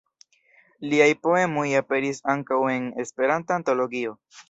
Liaj 0.93 1.09
poemoj 1.27 1.67
aperis 1.83 2.25
ankaŭ 2.35 2.61
en 2.79 2.91
"Esperanta 3.07 3.63
Antologio". 3.63 4.21